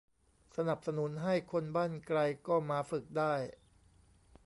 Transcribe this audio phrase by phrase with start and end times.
[0.55, 3.33] สนับสนุนให้คนบ้านไกลก็มาฝึกได้